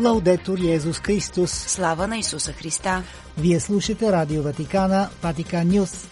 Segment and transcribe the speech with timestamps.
[0.00, 1.50] Лаудетор Йезус Христос.
[1.50, 3.02] Слава на Исуса Христа.
[3.38, 6.08] Вие слушате Радио Ватикана, Ватикан Нюс.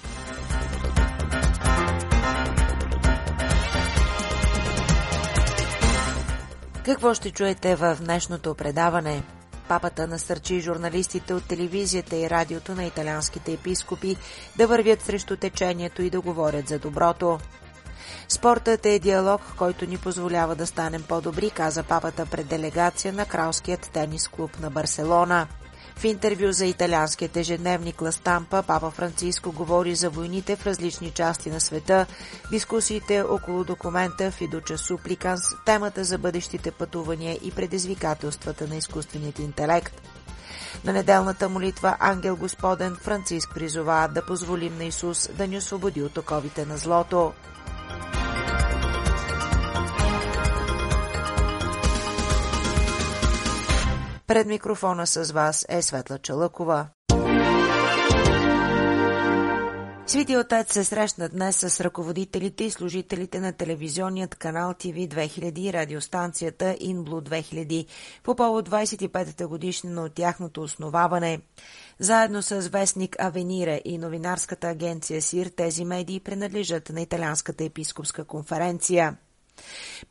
[6.84, 9.22] Какво ще чуете в днешното предаване?
[9.68, 14.16] Папата насърчи журналистите от телевизията и радиото на италианските епископи
[14.56, 17.38] да вървят срещу течението и да говорят за доброто.
[18.30, 23.90] Спортът е диалог, който ни позволява да станем по-добри, каза папата пред делегация на кралският
[23.92, 25.46] тенис клуб на Барселона.
[25.96, 31.50] В интервю за италианският ежедневник Ла Стампа, папа Франциско говори за войните в различни части
[31.50, 32.06] на света,
[32.50, 40.02] дискусиите около документа Фидуча Супликанс, темата за бъдещите пътувания и предизвикателствата на изкуственият интелект.
[40.84, 46.18] На неделната молитва Ангел Господен Франциск призова да позволим на Исус да ни освободи от
[46.18, 47.32] оковите на злото.
[54.28, 56.88] Пред микрофона с вас е Светла Чалъкова.
[60.06, 65.72] Свети Отец се срещна днес с ръководителите и служителите на телевизионният канал ТВ 2000 и
[65.72, 67.86] радиостанцията Инблу 2000
[68.22, 71.40] по повод 25-та годишнина от тяхното основаване.
[71.98, 79.16] Заедно с вестник Авенире и новинарската агенция СИР тези медии принадлежат на Италианската епископска конференция.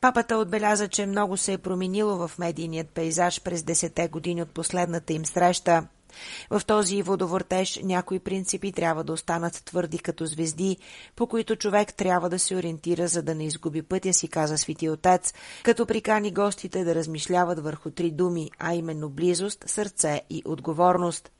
[0.00, 5.12] Папата отбеляза, че много се е променило в медийният пейзаж през десете години от последната
[5.12, 5.86] им среща.
[6.50, 10.76] В този водовъртеж някои принципи трябва да останат твърди като звезди,
[11.16, 14.88] по които човек трябва да се ориентира, за да не изгуби пътя си, каза Свети
[14.88, 21.30] Отец, като прикани гостите да размишляват върху три думи, а именно близост, сърце и отговорност.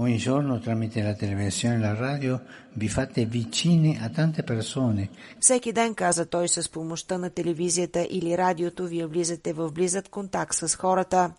[0.00, 2.40] Ogni giorno tramite la televisione e la radio
[2.74, 5.08] vi fate vicini a tante persone.
[5.40, 10.54] Всеки ден, каза той, с помощта на телевизията или радиото, вие влизате в близък контакт
[10.54, 11.30] с хората.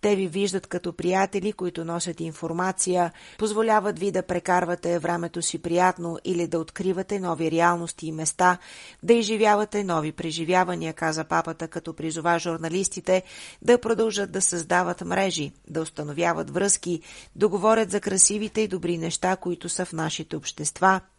[0.00, 6.18] Те ви виждат като приятели, които носят информация, позволяват ви да прекарвате времето си приятно
[6.24, 8.58] или да откривате нови реалности и места,
[9.02, 13.22] да изживявате нови преживявания, каза папата, като призова журналистите
[13.62, 17.00] да продължат да създават мрежи, да установяват връзки,
[17.36, 21.00] да говорят за красивите и добри неща, които са в нашите общества–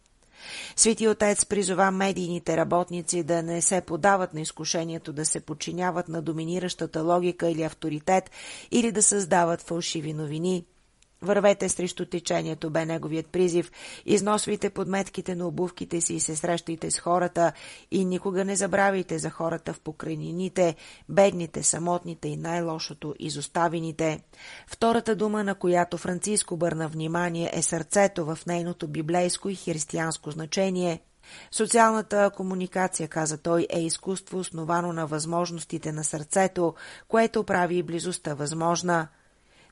[0.76, 6.22] Свети Отец призова медийните работници да не се подават на изкушението да се подчиняват на
[6.22, 8.30] доминиращата логика или авторитет
[8.70, 10.64] или да създават фалшиви новини–
[11.22, 13.72] Вървете срещу течението, бе неговият призив.
[14.06, 17.52] Износвайте подметките на обувките си и се срещайте с хората
[17.90, 20.76] и никога не забравяйте за хората в покрайнините,
[21.08, 24.20] бедните, самотните и най-лошото изоставените.
[24.66, 31.00] Втората дума, на която Франциско бърна внимание, е сърцето в нейното библейско и християнско значение–
[31.50, 36.74] Социалната комуникация, каза той, е изкуство основано на възможностите на сърцето,
[37.08, 39.08] което прави и близостта възможна–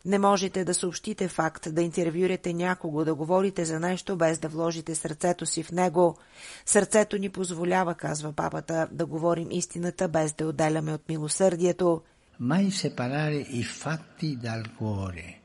[0.05, 4.95] не можете да съобщите факт, да интервюрате някого, да говорите за нещо, без да вложите
[4.95, 6.17] сърцето си в него.
[6.67, 12.03] Сърцето ни позволява, казва папата, да говорим истината, без да отделяме от милосърдието.
[12.41, 15.39] Май сепарare и факти dal cuore.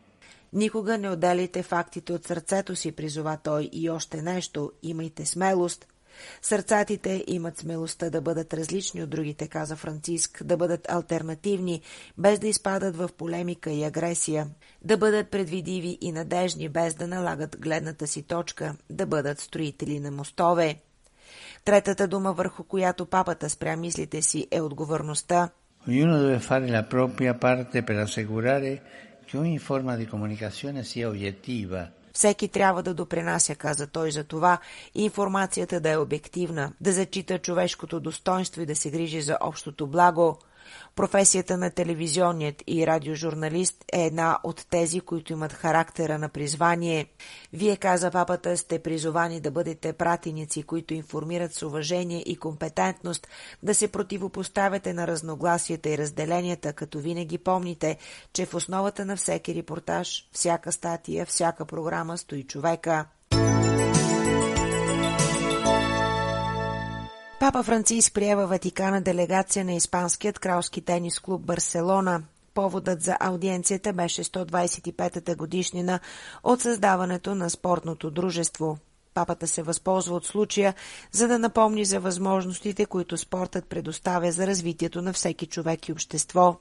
[0.53, 4.71] Никога не отделите фактите от сърцето си, призова той и още нещо.
[4.83, 5.92] Имайте смелост.
[6.41, 11.81] Сърцатите имат смелостта да бъдат различни от другите, каза Франциск, да бъдат альтернативни,
[12.17, 14.47] без да изпадат в полемика и агресия,
[14.81, 20.11] да бъдат предвидиви и надежни, без да налагат гледната си точка, да бъдат строители на
[20.11, 20.75] мостове.
[21.65, 25.49] Третата дума, върху която папата спря мислите си, е отговорността.
[25.87, 28.81] Ognuno deve fare la propria parte per assicurare
[29.25, 31.81] che ogni forma di comunicazione sia obiettiva,
[32.13, 34.57] всеки трябва да допринася, каза той за това,
[34.95, 40.37] информацията да е обективна, да зачита човешкото достоинство и да се грижи за общото благо.
[40.95, 47.05] Професията на телевизионният и радиожурналист е една от тези, които имат характера на призвание.
[47.53, 53.27] Вие, каза папата, сте призовани да бъдете пратеници, които информират с уважение и компетентност,
[53.63, 57.97] да се противопоставяте на разногласията и разделенията, като винаги помните,
[58.33, 63.05] че в основата на всеки репортаж, всяка статия, всяка програма стои човека.
[67.43, 72.23] Папа Франциск приема Ватикана делегация на Испанският кралски тенис клуб Барселона.
[72.53, 75.99] Поводът за аудиенцията беше 125-та годишнина
[76.43, 78.77] от създаването на спортното дружество.
[79.13, 80.73] Папата се възползва от случая,
[81.11, 86.59] за да напомни за възможностите, които спортът предоставя за развитието на всеки човек и общество.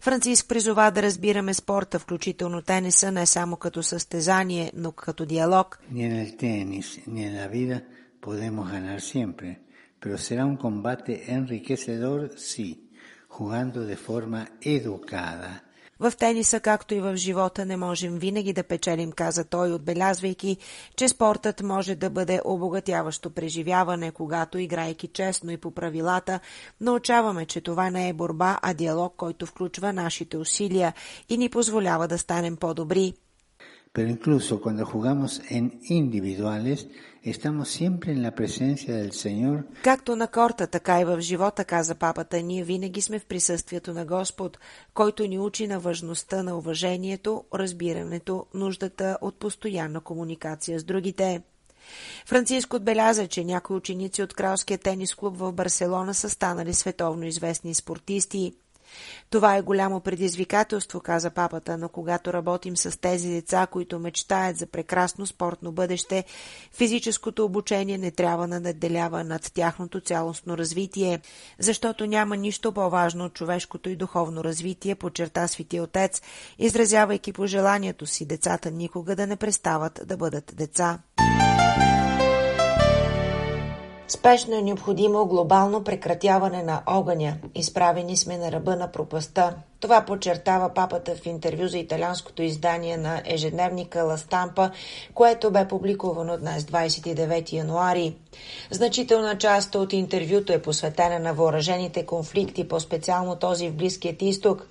[0.00, 5.78] Франциск призова да разбираме спорта, включително тениса, не само като състезание, но като диалог.
[5.90, 7.80] Ни на тенис, ни на vida
[8.20, 9.60] Podemos ganar siempre,
[10.00, 12.86] pero será un combate enriquecedor sí.
[13.36, 15.62] jugando de forma educada.
[15.98, 20.56] В тениса, както и в живота, не можем винаги да печелим, каза той, отбелязвайки,
[20.96, 26.40] че спортът може да бъде обогатяващо преживяване, когато, играйки честно и по правилата,
[26.80, 30.94] научаваме, че това не е борба, а диалог, който включва нашите усилия
[31.28, 33.14] и ни позволява да станем по-добри.
[33.96, 36.86] Pero incluso cuando jugamos en individuales,
[37.22, 39.64] estamos siempre en la presencia del Señor.
[39.82, 44.04] Както на корта, така и в живота, каза папата, ние винаги сме в присъствието на
[44.04, 44.58] Господ,
[44.94, 51.42] който ни учи на важността на уважението, разбирането, нуждата от постоянна комуникация с другите.
[52.26, 57.74] Франциск отбеляза, че някои ученици от кралския тенис клуб в Барселона са станали световно известни
[57.74, 58.52] спортисти.
[59.30, 64.66] Това е голямо предизвикателство, каза папата, но когато работим с тези деца, които мечтаят за
[64.66, 66.24] прекрасно спортно бъдеще,
[66.72, 71.20] физическото обучение не трябва да наделява над тяхното цялостно развитие,
[71.58, 76.22] защото няма нищо по-важно от човешкото и духовно развитие, подчерта Свети Отец,
[76.58, 80.98] изразявайки пожеланието си децата никога да не престават да бъдат деца.
[84.08, 87.36] Спешно е необходимо глобално прекратяване на огъня.
[87.54, 89.54] Изправени сме на ръба на пропаста.
[89.80, 94.70] Това подчертава папата в интервю за италианското издание на ежедневника Ла Стампа,
[95.14, 98.16] което бе публикувано днес 29 януари.
[98.70, 104.66] Значителна част от интервюто е посветена на въоръжените конфликти, по-специално този в Близкият изток.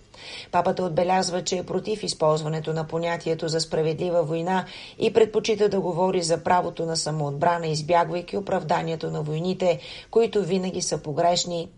[0.52, 4.66] Папата отбелязва, че е против използването на понятието за справедлива война
[5.00, 9.80] и предпочита да говори за правото на самоотбрана, избягвайки оправданието на войните,
[10.12, 11.70] които винаги са погрешни.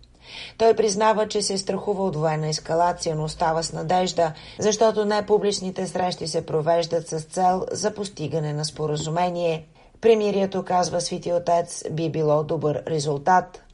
[0.57, 5.87] Той признава, че се страхува от военна ескалация, но остава с надежда, защото не публичните
[5.87, 9.65] срещи се провеждат с цел за постигане на споразумение.
[10.01, 13.66] Премирието, казва Свети Отец, би било добър резултат.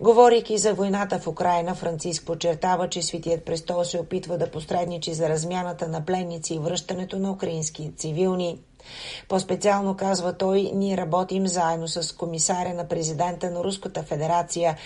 [0.00, 5.28] Говорейки за войната в Украина, Франциск подчертава, че Светият престол се опитва да посредничи за
[5.28, 8.58] размяната на пленници и връщането на украински цивилни.
[9.28, 14.76] По-специално казва той, ние работим заедно с комисаря на президента на Руската федерация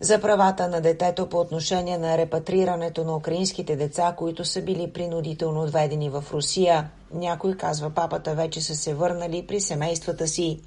[0.00, 5.62] за правата на детето по отношение на репатрирането на украинските деца, които са били принудително
[5.62, 6.90] отведени в Русия.
[7.14, 10.60] Някой, казва папата, вече са се върнали при семействата си.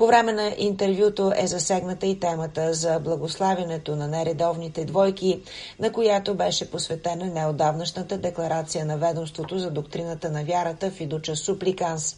[0.00, 5.40] По време на интервюто е засегната и темата за благославянето на нередовните двойки,
[5.78, 12.16] на която беше посветена неодавнашната декларация на ведомството за доктрината на вярата в Идуча Супликанс.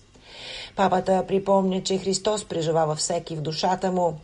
[0.77, 4.19] Папата припомня, че Христос призовава всеки в душата му.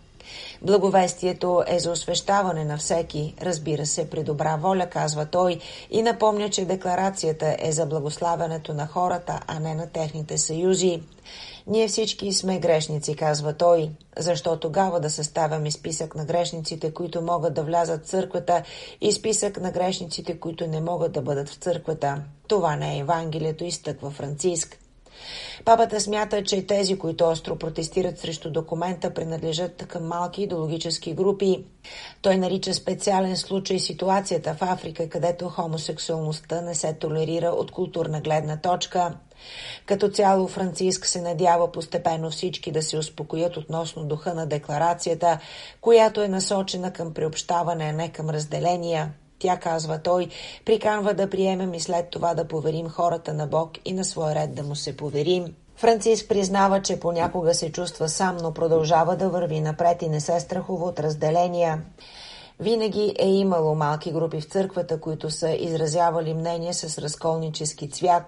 [0.63, 5.59] Благовестието е за освещаване на всеки, разбира се, при добра воля, казва той,
[5.91, 11.03] и напомня, че декларацията е за благославянето на хората, а не на техните съюзи.
[11.67, 13.91] Ние всички сме грешници, казва той.
[14.19, 18.63] Защо тогава да съставяме списък на грешниците, които могат да влязат в църквата
[19.01, 22.23] и списък на грешниците, които не могат да бъдат в църквата?
[22.49, 24.79] Това не е Евангелието, изтъква Франциск.
[25.65, 31.65] Папата смята, че тези, които остро протестират срещу документа, принадлежат към малки идеологически групи.
[32.23, 38.57] Той нарича специален случай ситуацията в Африка, където хомосексуалността не се толерира от културна гледна
[38.57, 39.15] точка.
[39.87, 45.39] Като цяло Франциск се надява постепенно всички да се успокоят относно духа на декларацията,
[45.81, 49.13] която е насочена към приобщаване, а не към разделения.
[49.39, 50.29] Тя, казва той,
[50.65, 54.55] приканва да приемем и след това да поверим хората на Бог и на свой ред
[54.55, 55.55] да му се поверим.
[55.77, 60.41] Франциск признава, че понякога се чувства сам, но продължава да върви напред и не се
[60.41, 61.83] страхува от разделения.
[62.61, 68.23] Винаги е имало малки групи в църквата, които са изразявали мнение с разколнически цвят.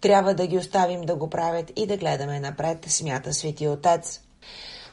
[0.00, 4.20] Трябва да ги оставим да го правят и да гледаме напред, смята Свети Отец.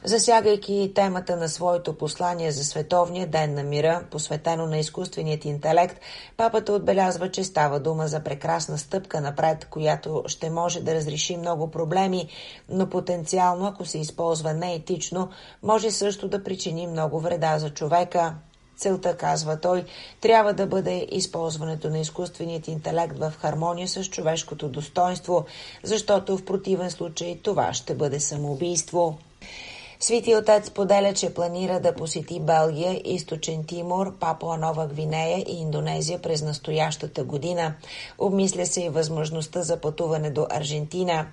[0.08, 6.00] Засягайки темата на своето послание за Световния ден на мира, посветено на изкуственият интелект,
[6.36, 11.70] папата отбелязва, че става дума за прекрасна стъпка напред, която ще може да разреши много
[11.70, 12.28] проблеми,
[12.68, 15.28] но потенциално, ако се използва неетично,
[15.62, 18.34] може също да причини много вреда за човека.
[18.76, 19.84] Целта, казва той,
[20.20, 25.44] трябва да бъде използването на изкуственият интелект в хармония с човешкото достоинство,
[25.82, 29.18] защото в противен случай това ще бъде самоубийство.
[30.00, 36.22] Свети отец поделя, че планира да посети Белгия, Източен Тимор, Папуа Нова Гвинея и Индонезия
[36.22, 37.74] през настоящата година.
[38.18, 41.26] Обмисля се и възможността за пътуване до Аржентина.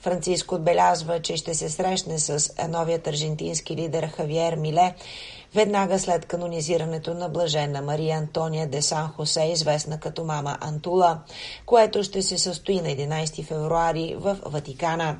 [0.00, 4.94] Франциско отбелязва, че ще се срещне с новият аржентински лидер Хавиер Миле,
[5.54, 11.18] веднага след канонизирането на блажена Мария Антония де Сан Хосе, известна като мама Антула,
[11.66, 15.16] което ще се състои на 11 февруари в Ватикана.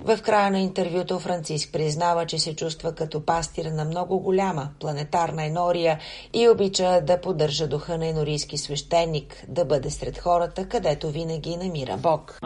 [0.00, 5.44] В края на интервюто Франциск признава, че се чувства като пастир на много голяма планетарна
[5.44, 5.98] енория
[6.34, 11.96] и обича да поддържа духа на енорийски свещеник, да бъде сред хората, където винаги намира
[11.96, 12.38] Бог.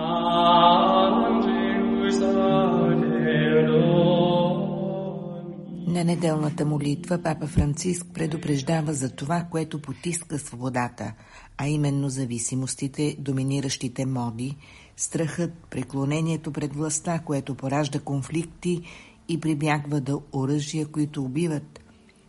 [5.87, 11.13] На неделната молитва папа Франциск предупреждава за това, което потиска свободата,
[11.59, 14.57] а именно зависимостите, доминиращите моди,
[14.97, 18.83] страхът, преклонението пред властта, което поражда конфликти
[19.29, 21.81] и прибягва до оръжия, които убиват,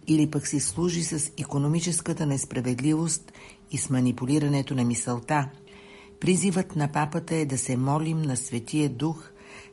[0.07, 3.33] или пък си служи с економическата несправедливост
[3.71, 5.49] и с манипулирането на мисълта.
[6.19, 9.29] Призивът на папата е да се молим на Светия Дух,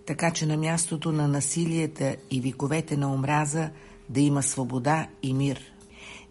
[0.06, 3.70] така че на мястото на насилията и виковете на омраза
[4.08, 5.60] да има свобода и мир.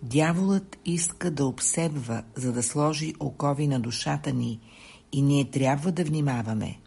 [0.01, 4.59] Дяволът иска да обсебва, за да сложи окови на душата ни–
[5.13, 6.79] и ние трябва да внимаваме.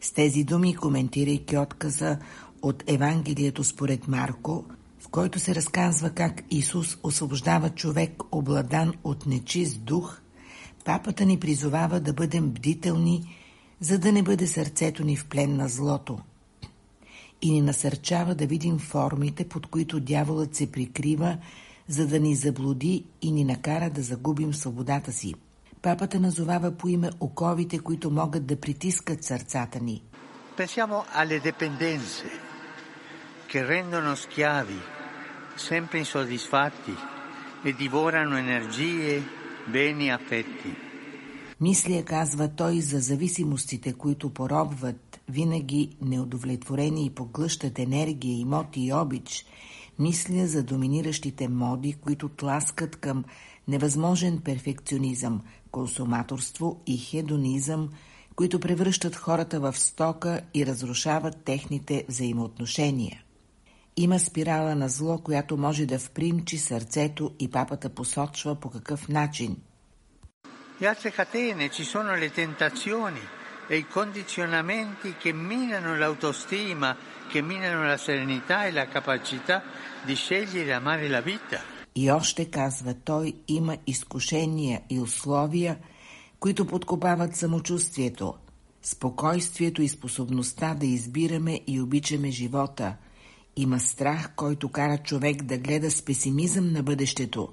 [0.00, 2.18] С тези думи, коментирайки отказа
[2.62, 4.64] от Евангелието според Марко,
[5.00, 10.20] в който се разказва как Исус освобождава човек, обладан от нечист дух,
[10.84, 13.36] папата ни призовава да бъдем бдителни,
[13.80, 16.18] за да не бъде сърцето ни в плен на злото.
[17.42, 21.38] И ни насърчава да видим формите, под които дяволът се прикрива,
[21.88, 25.34] за да ни заблуди и ни накара да загубим свободата си.
[25.84, 30.02] Папата назовава по име оковите, които могат да притискат сърцата ни.
[30.56, 32.28] Pensiamo alle dipendenze
[33.50, 34.80] che rendono schiavi,
[35.68, 36.94] sempre insoddisfatti
[37.68, 39.22] e divorano energie,
[39.72, 40.72] beni, affetti.
[41.60, 49.46] Мисля, казва той, за зависимостите, които поробват, винаги неудовлетворени и поглъщат енергия, имоти и обич.
[49.98, 53.24] Мисля за доминиращите моди, които тласкат към
[53.68, 55.40] невъзможен перфекционизъм,
[55.70, 57.88] консуматорство и хедонизъм,
[58.36, 63.22] които превръщат хората в стока и разрушават техните взаимоотношения.
[63.96, 69.56] Има спирала на зло, която може да впримчи сърцето и папата посочва по какъв начин.
[73.70, 76.88] E i condizionamenti che minano l'autostima,
[77.30, 79.62] che minano la serenità e la capacità
[80.02, 81.73] di scegliere e amare la vita.
[81.96, 85.78] И още казва той, има изкушения и условия,
[86.40, 88.34] които подкопават самочувствието,
[88.82, 92.96] спокойствието и способността да избираме и обичаме живота.
[93.56, 97.48] Има страх, който кара човек да гледа с песимизъм на бъдещето,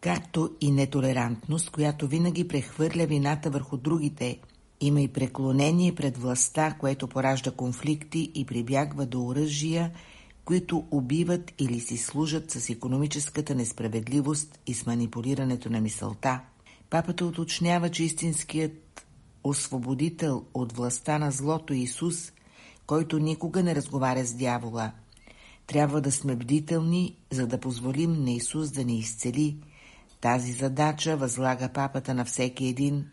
[0.00, 4.38] както и нетолерантност, която винаги прехвърля вината върху другите.
[4.80, 9.90] Има и преклонение пред властта, което поражда конфликти и прибягва до оръжия–
[10.44, 16.40] които убиват или си служат с економическата несправедливост и с манипулирането на мисълта.
[16.90, 19.06] Папата уточнява, че истинският
[19.44, 22.32] освободител от властта на злото Исус,
[22.86, 24.92] който никога не разговаря с дявола.
[25.66, 29.56] Трябва да сме бдителни, за да позволим на Исус да ни изцели.
[30.20, 33.06] Тази задача възлага папата на всеки един.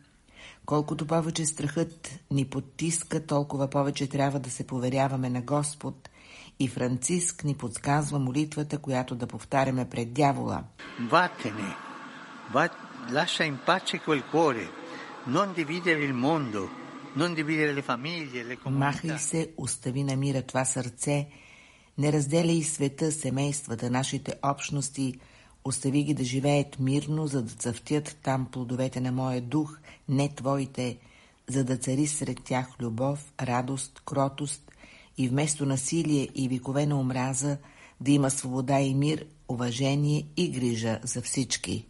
[0.67, 6.09] Колкото повече страхът ни потиска, толкова повече трябва да се поверяваме на Господ–
[6.59, 10.63] и Франциск ни подсказва молитвата, която да повтаряме пред дявола.
[11.11, 11.75] Ватене,
[13.11, 14.65] lascia in pace quel cuore,
[15.35, 16.61] non dividere il mondo,
[17.19, 18.85] non dividere le famiglie, le comunità.
[18.85, 21.27] Махай се, остави на мира това сърце,
[21.97, 25.19] не разделяй света, семействата, нашите общности,
[25.67, 30.97] остави ги да живеят мирно, за да цъфтят там плодовете на моя дух, не твоите,
[31.49, 34.71] за да цари сред тях любов, радост, кротост,
[35.17, 37.57] и вместо насилие и викове на омраза
[38.01, 41.85] да има свобода и мир, уважение и грижа за всички.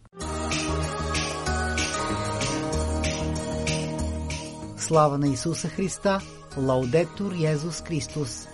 [4.78, 6.20] Слава на Исуса Христа!
[6.56, 8.48] Лаудетур Йезус Христос!